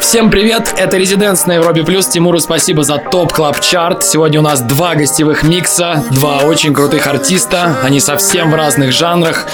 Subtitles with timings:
[0.00, 2.06] Всем привет, это Резиденс на Европе Плюс.
[2.06, 7.06] Тимуру спасибо за топ клаб чарт Сегодня у нас два гостевых микса, два очень крутых
[7.06, 7.76] артиста.
[7.84, 9.46] Они совсем в разных жанрах.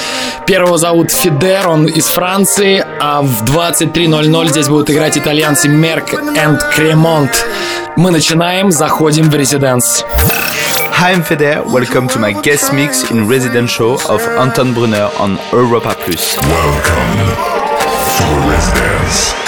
[0.46, 6.74] Первого зовут Фидер, он из Франции, а в 23.00 здесь будут играть итальянцы Мерк и
[6.74, 7.44] Кремонт.
[7.96, 10.04] Мы начинаем, заходим в Резиденс.
[10.98, 11.62] Hi, I'm Feder.
[11.66, 16.38] Welcome to my guest mix in resident show of Anton Brunner on Europa Plus.
[16.38, 17.36] Welcome
[18.16, 19.45] to Residence.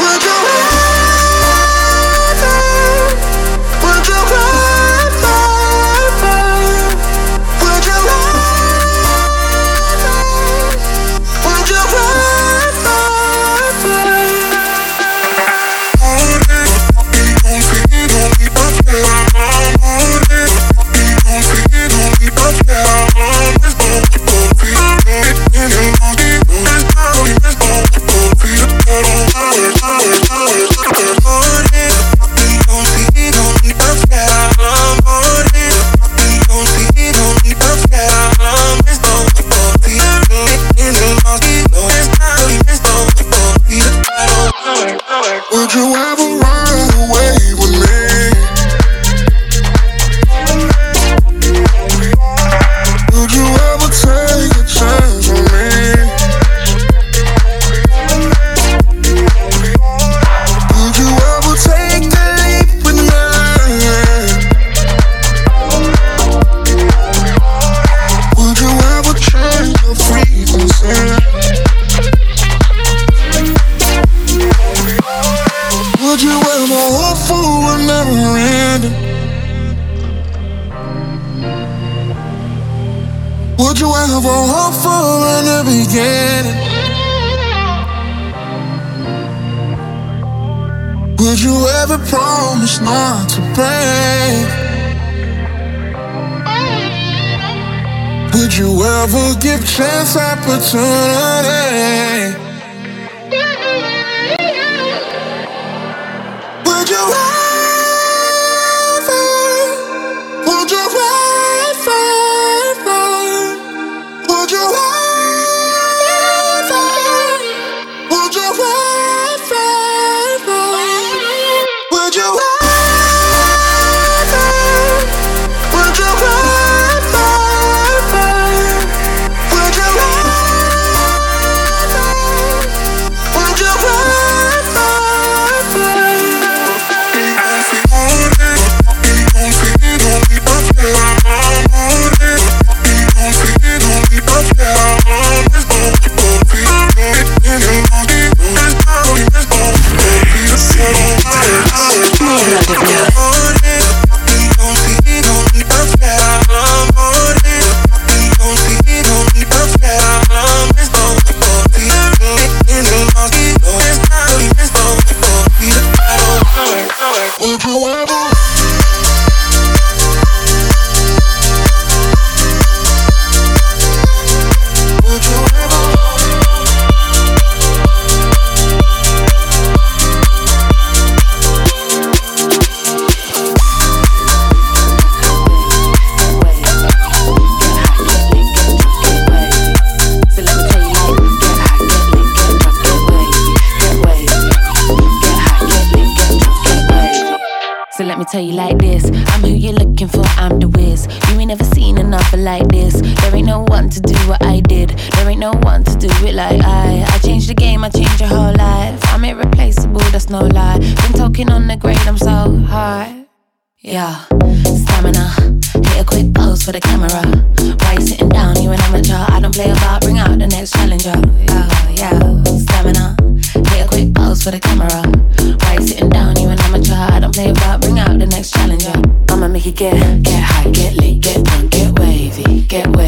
[229.73, 233.07] get, get get lit, get punk, get wavy, get wavy.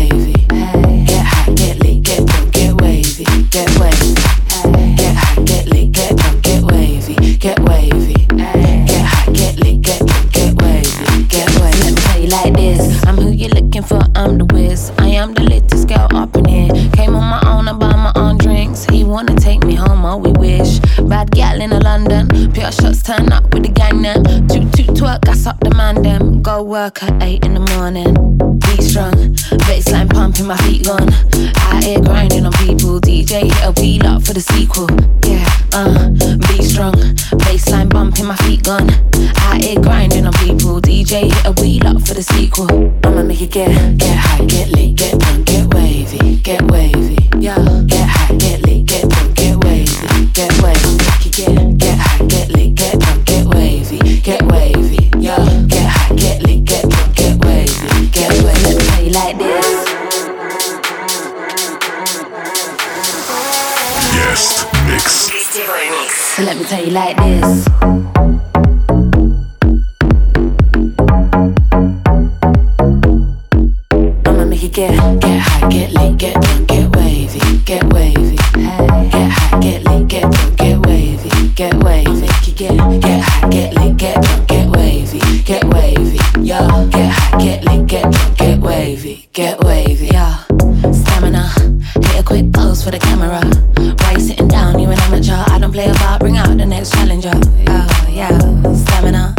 [87.39, 90.07] Get lit, get drunk, get wavy, get wavy.
[90.07, 91.49] Yo, stamina,
[91.95, 93.41] hit a quick pose for the camera.
[94.01, 94.79] Why you sitting down?
[94.79, 95.45] You an amateur.
[95.49, 96.21] I don't play about.
[96.21, 97.35] Bring out the next challenger.
[97.67, 97.77] Yo,
[98.09, 98.37] yeah,
[98.75, 99.35] stamina.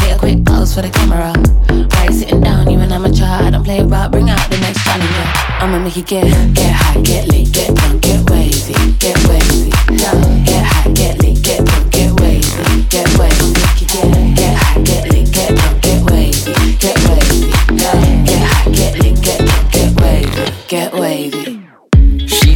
[0.00, 1.32] Hit a quick pose for the camera.
[1.68, 2.70] Why you sitting down?
[2.70, 3.24] You an amateur.
[3.24, 4.12] I don't play about.
[4.12, 5.42] Bring out the next challenger.
[5.62, 6.24] I'ma make it get
[6.54, 9.70] get high, get lit, get drunk, get wavy, get wavy.
[9.94, 10.14] Yeah,
[10.44, 13.52] get high, get lit, get drunk, get wavy, get wavy.
[13.52, 14.61] Make it get get high,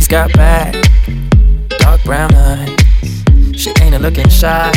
[0.07, 0.73] She's got back,
[1.81, 2.79] dark brown eyes.
[3.57, 4.71] She ain't a looking shy,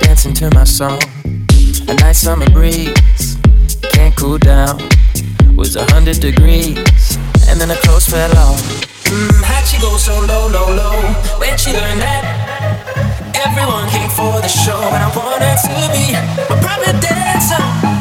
[0.00, 1.02] dancing to my song.
[1.88, 3.36] A nice summer breeze,
[3.90, 4.78] can't cool down.
[5.56, 6.78] Was a hundred degrees,
[7.48, 8.62] and then her clothes fell off.
[9.06, 11.00] Mm, how'd she go so low, low, low?
[11.40, 12.22] Where'd she learn that?
[13.44, 17.97] Everyone came for the show, and I wanted to be a private dancer.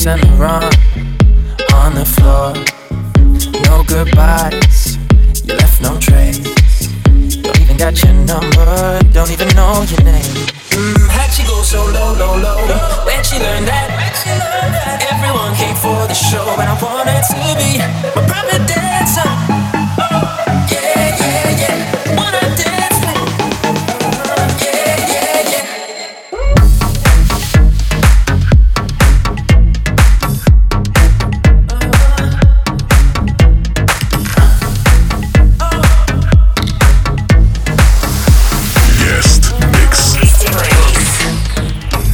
[0.00, 0.40] To send
[1.74, 2.54] on the floor.
[3.68, 4.96] No goodbyes,
[5.44, 6.38] you left no trace.
[7.42, 10.48] Don't even got your number, don't even know your name.
[10.72, 13.04] Mm, how'd she go so low, low, low?
[13.04, 13.92] Where'd she learn that?
[13.92, 17.76] When she learned that everyone came for the show, and I wanted to be
[18.16, 19.49] my private dancer.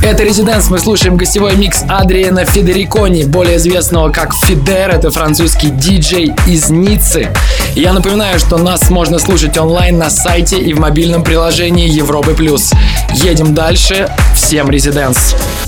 [0.07, 6.33] Это Резиденс, мы слушаем гостевой микс Адриана Федерикони, более известного как Фидер, это французский диджей
[6.47, 7.33] из Ниццы.
[7.75, 12.35] Я напоминаю, что нас можно слушать онлайн на сайте и в мобильном приложении Европы+.
[12.35, 12.71] плюс.
[13.15, 14.09] Едем дальше.
[14.37, 15.35] Всем Резиденс.
[15.35, 15.66] Girl,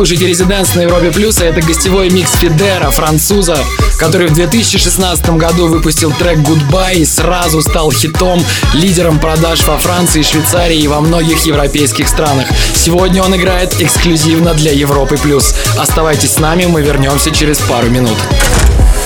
[0.00, 3.58] слушаете «Резиденс» на Европе Плюс, а это гостевой микс Фидера, француза,
[3.98, 10.22] который в 2016 году выпустил трек «Goodbye» и сразу стал хитом, лидером продаж во Франции,
[10.22, 12.46] Швейцарии и во многих европейских странах.
[12.74, 15.54] Сегодня он играет эксклюзивно для Европы Плюс.
[15.76, 18.16] Оставайтесь с нами, мы вернемся через пару минут.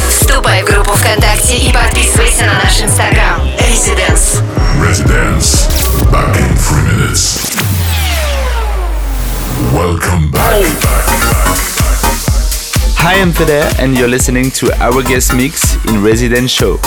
[0.09, 3.43] Вступай в группу ВКонтакте и подписывайся на наш инстаграм.
[3.59, 4.41] Residence.
[4.81, 5.67] Residence.
[6.13, 7.44] Back in three minutes.
[9.75, 10.63] Welcome back.
[12.97, 16.79] Hi, I'm Feder, and you're listening to our guest mix in Resident Show.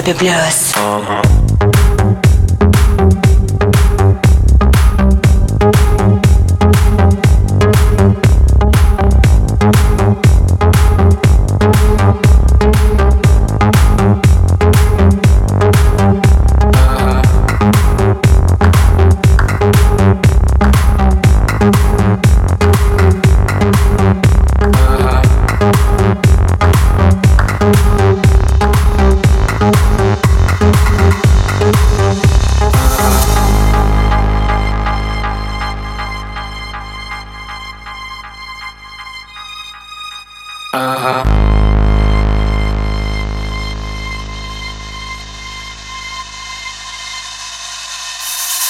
[0.00, 0.59] Fábio Bloss.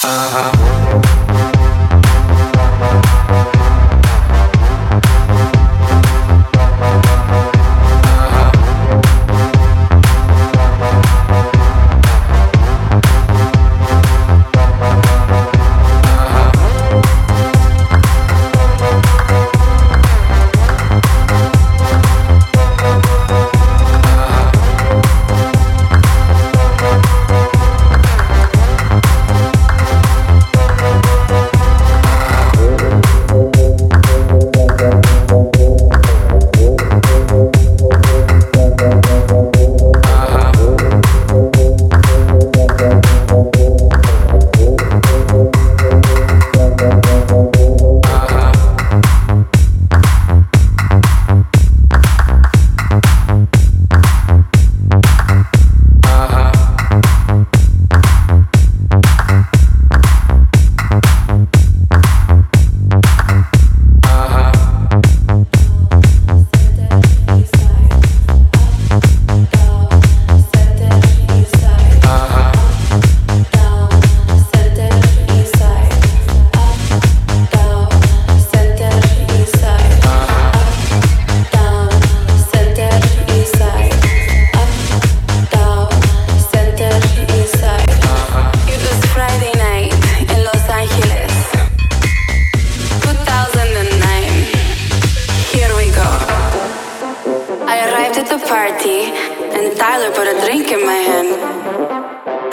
[0.03, 1.50] Uh-huh.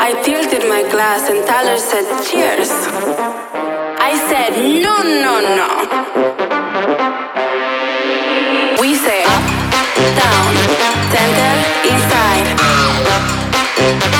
[0.10, 2.72] I tilted my glass and Tyler said, Cheers.
[4.00, 5.67] I said, No, no, no.
[8.80, 9.43] We say up,
[10.15, 10.56] down,
[11.12, 11.52] center,
[14.08, 14.17] inside.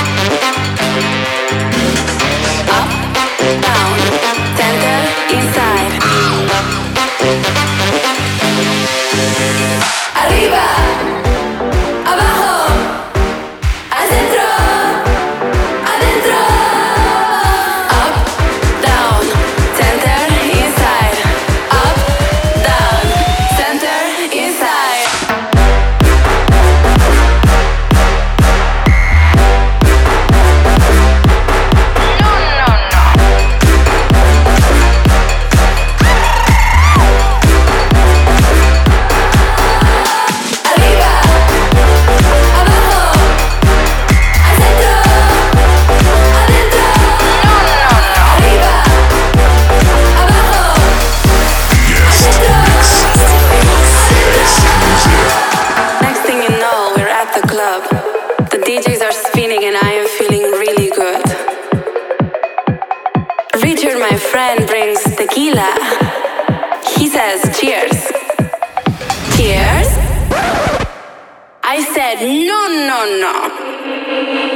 [72.16, 73.32] Said, no, no, no.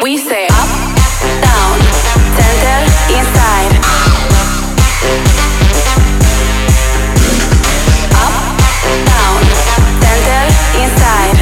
[0.03, 0.69] We say up,
[1.43, 1.79] down,
[2.39, 2.79] center,
[3.13, 3.73] inside.
[8.25, 8.35] Up,
[9.05, 9.43] down,
[10.01, 10.43] center,
[10.81, 11.37] inside.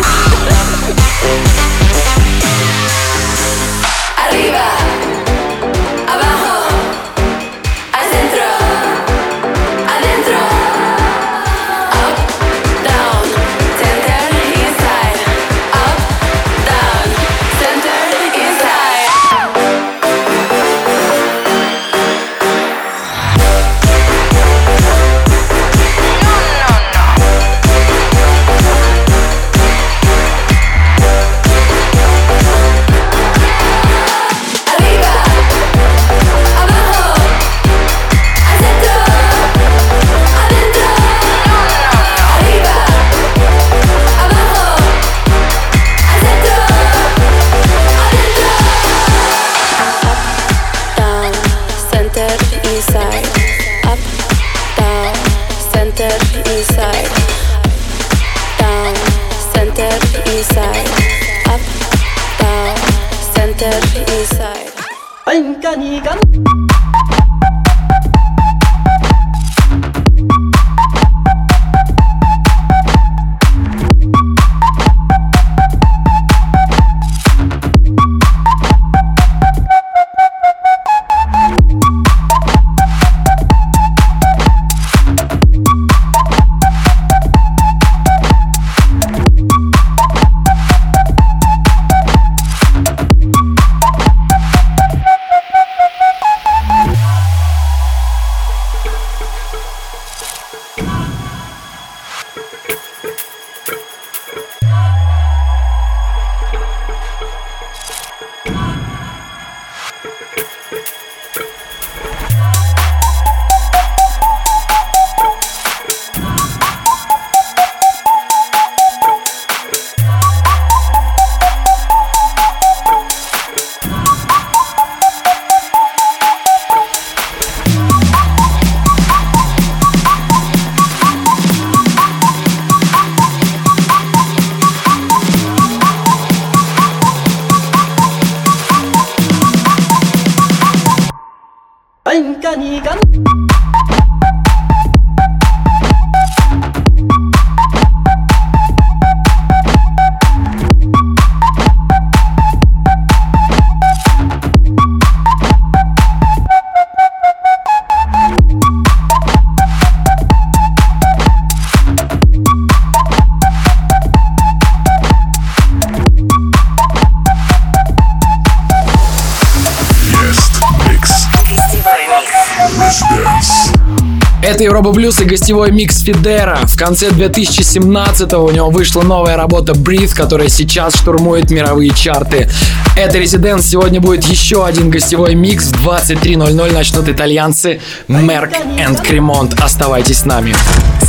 [174.50, 176.58] Это Европа Плюс и гостевой микс Фидера.
[176.64, 182.50] В конце 2017 у него вышла новая работа Breathe, которая сейчас штурмует мировые чарты.
[182.96, 183.68] Это Резиденс.
[183.68, 185.66] Сегодня будет еще один гостевой микс.
[185.66, 189.54] В 23.00 начнут итальянцы Мерк и Кремонт.
[189.60, 190.52] Оставайтесь с нами.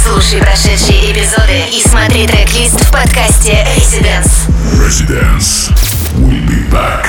[0.05, 4.51] Слушай прошедшие эпизоды и смотри трек-лист в подкасте Residence.
[4.75, 5.71] Residence.
[6.19, 7.07] We'll be back.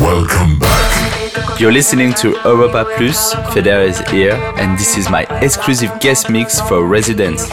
[0.00, 1.23] Welcome back.
[1.58, 6.60] You're listening to Europa Plus, Feder is here, and this is my exclusive guest mix
[6.60, 7.48] for Residence.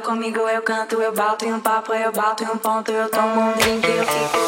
[0.00, 3.40] Comigo eu canto eu bato em um papo eu bato em um ponto eu tomo
[3.40, 4.38] um drink eu fico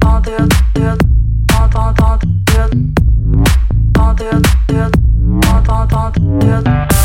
[0.00, 0.38] ponto eu
[0.82, 0.96] eu
[1.46, 2.76] ponto ponto ponto
[3.94, 4.32] ponto eu
[4.74, 4.90] eu
[5.40, 6.95] ponto ponto eu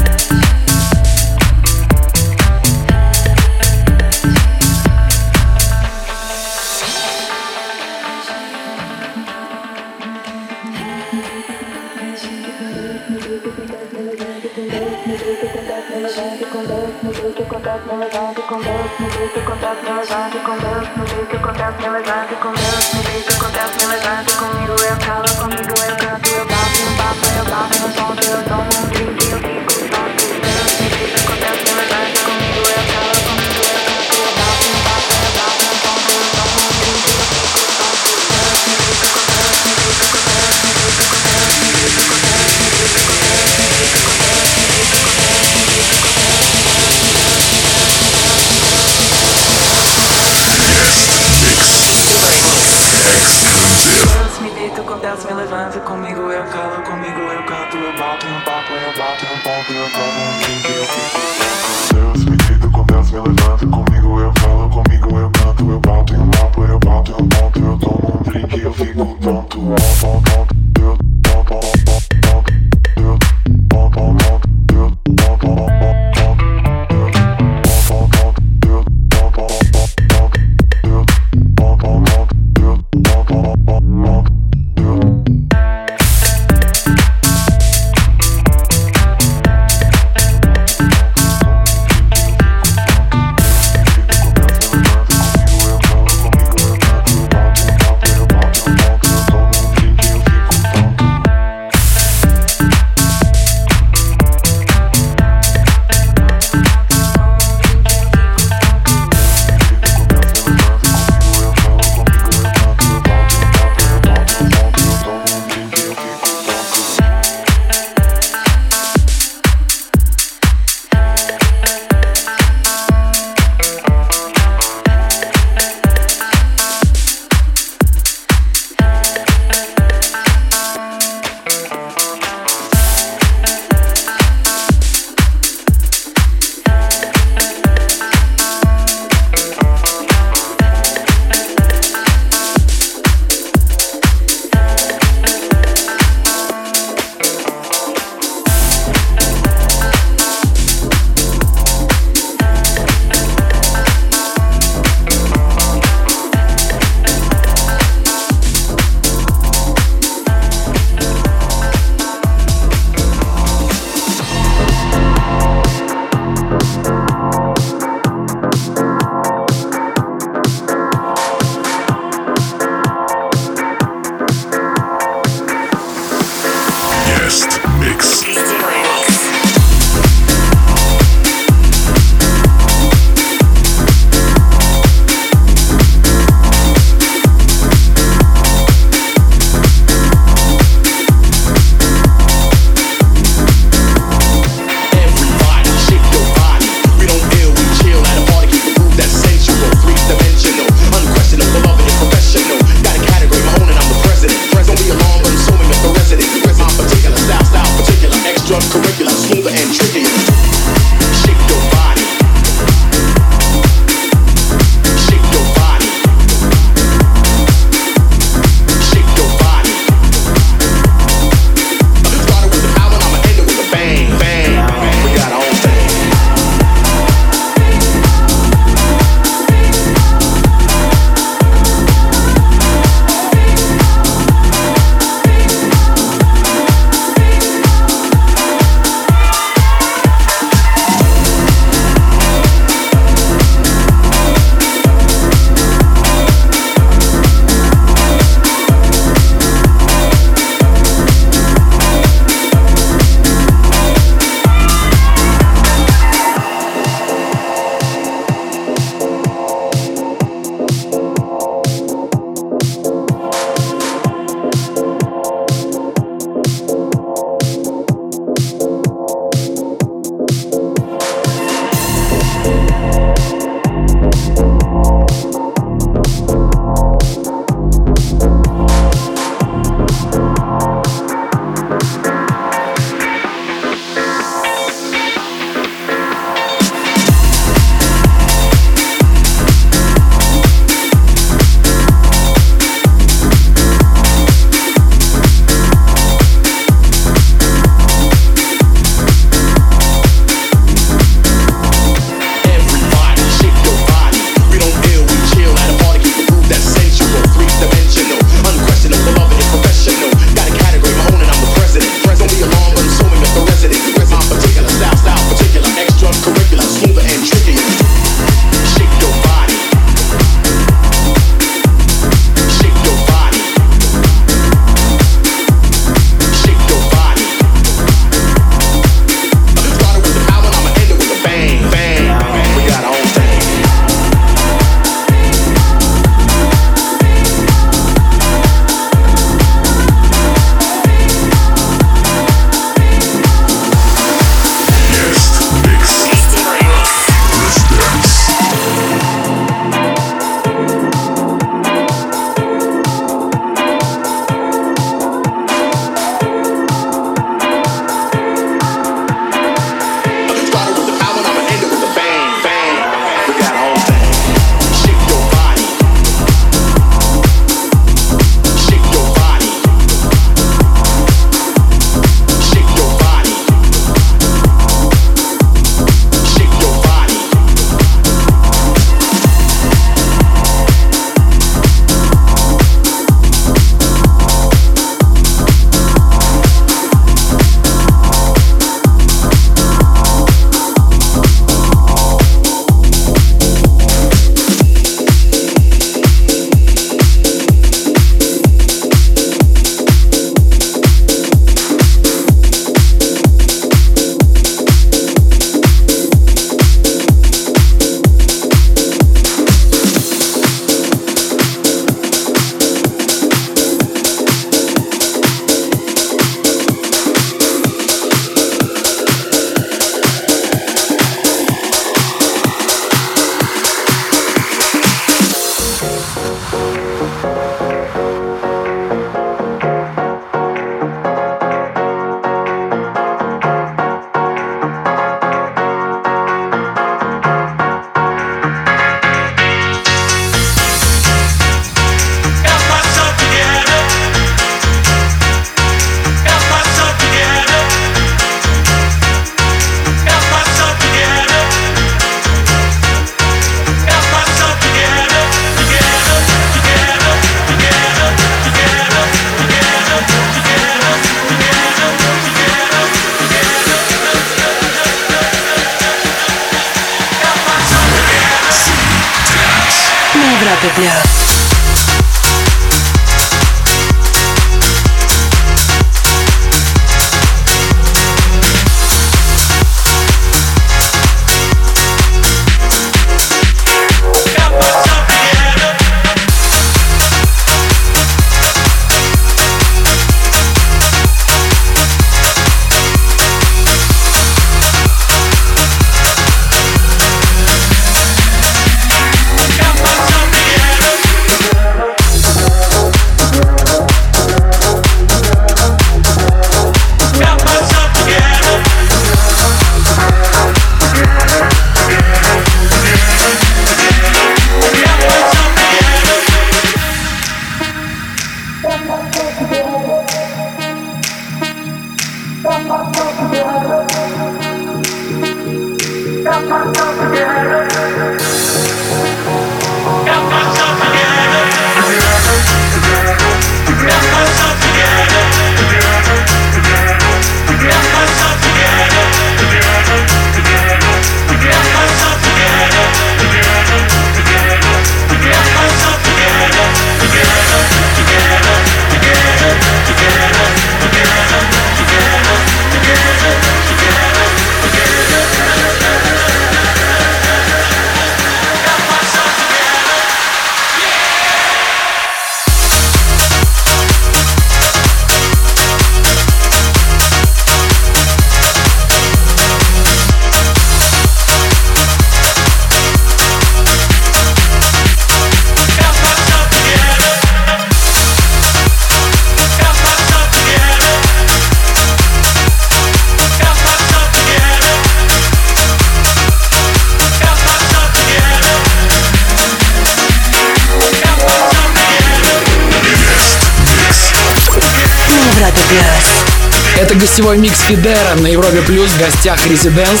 [596.78, 600.00] Это гостевой микс Фидера на Европе Плюс в гостях Резиденс.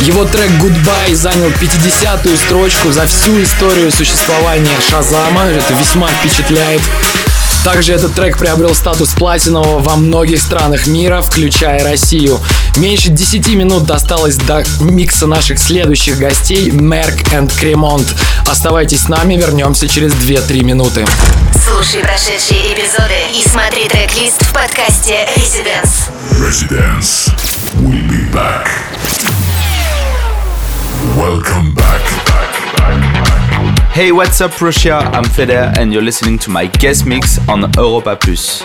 [0.00, 5.42] Его трек Goodbye занял 50-ю строчку за всю историю существования Шазама.
[5.44, 6.80] Это весьма впечатляет.
[7.64, 12.38] Также этот трек приобрел статус платинового во многих странах мира, включая Россию.
[12.76, 18.06] Меньше 10 минут осталось до микса наших следующих гостей Мерк и Кремонт.
[18.46, 21.06] Оставайтесь с нами, вернемся через 2-3 минуты.
[21.66, 26.10] Слушай прошедшие эпизоды и смотри трек-лист в подкасте Residence.
[26.38, 27.30] Residence.
[27.80, 28.68] We'll be back.
[31.16, 32.43] Welcome back.
[33.94, 34.94] Hey, what's up, Russia?
[35.12, 38.60] I'm Feder, and you're listening to my guest mix on Europa Plus.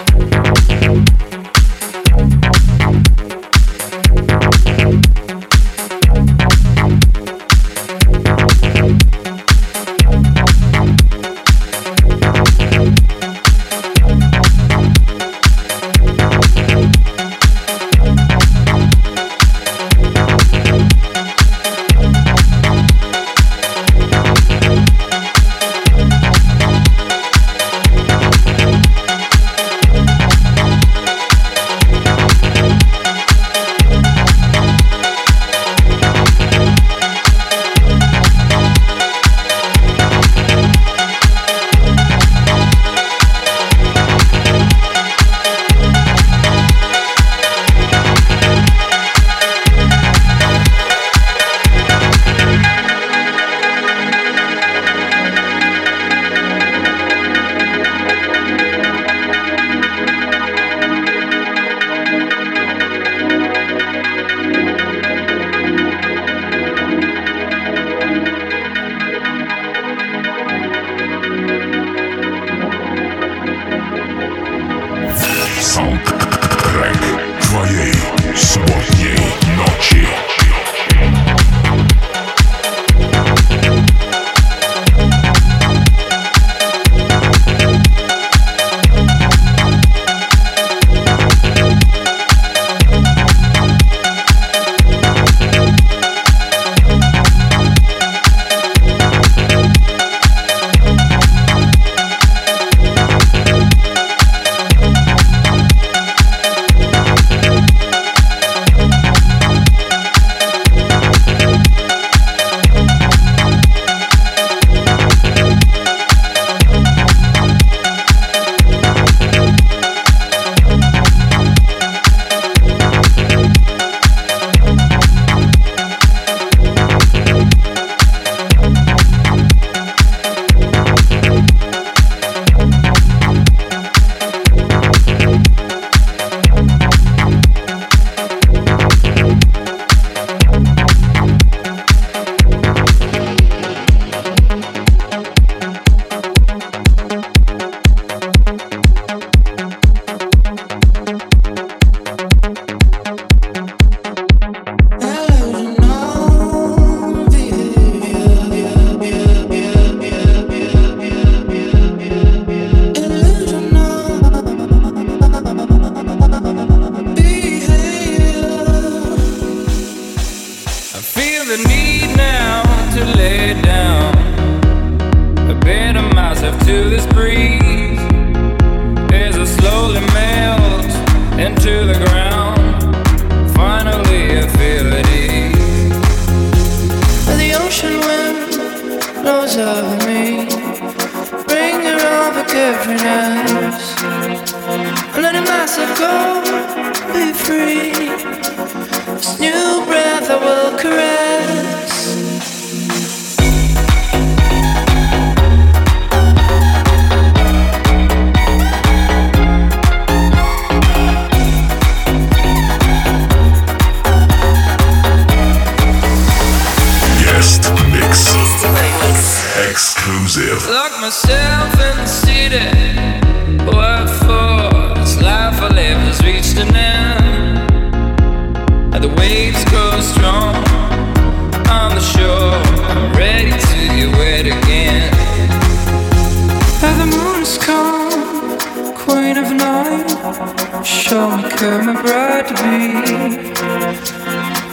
[241.60, 243.51] Come my bride to be.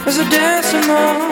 [0.07, 1.31] As I dance along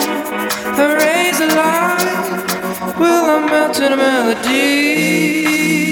[0.76, 5.85] the rays of light, will I melt a melody?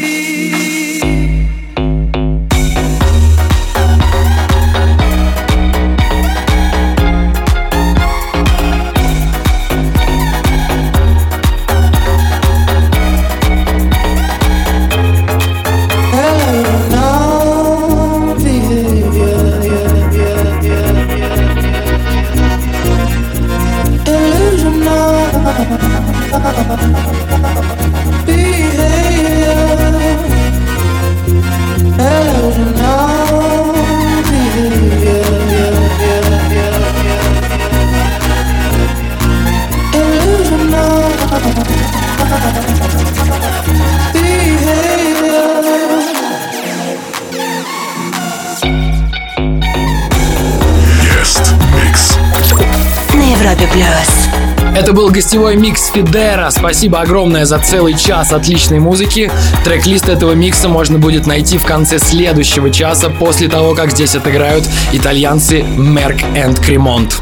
[55.14, 56.50] Гостевой микс Фидера.
[56.50, 59.30] Спасибо огромное за целый час отличной музыки.
[59.64, 64.68] Трек-лист этого микса можно будет найти в конце следующего часа, после того, как здесь отыграют
[64.92, 67.16] итальянцы Мерк and Кремонт.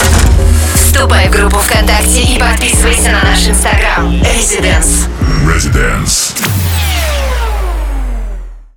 [0.75, 4.11] Вступай в группу ВКонтакте и подписывайся на наш инстаграм.
[4.23, 5.07] Residence.
[5.47, 6.32] Residence.